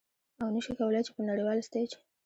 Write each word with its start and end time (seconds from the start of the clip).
او 0.41 0.47
نشي 0.55 0.73
کولې 0.79 1.01
چې 1.05 1.11
په 1.15 1.21
نړیوال 1.29 1.57
ستیج 1.69 1.89